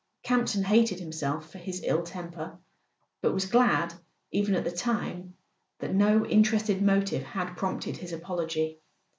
[0.23, 2.57] Campton hated himself for his ill temper,
[3.21, 3.93] but was glad,
[4.31, 5.35] even at the time,
[5.77, 8.79] that no interested motive had prompted his apology.